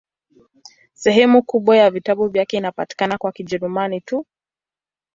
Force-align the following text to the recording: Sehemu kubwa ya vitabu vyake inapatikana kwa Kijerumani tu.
Sehemu 0.93 1.43
kubwa 1.43 1.77
ya 1.77 1.91
vitabu 1.91 2.27
vyake 2.27 2.57
inapatikana 2.57 3.17
kwa 3.17 3.31
Kijerumani 3.31 4.01
tu. 4.01 4.25